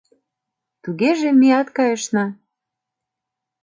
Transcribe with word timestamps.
—Тугеже, 0.83 1.29
меат 1.39 1.67
кайышна... 1.77 2.25